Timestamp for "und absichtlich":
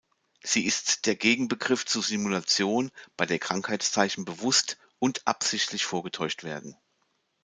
4.97-5.85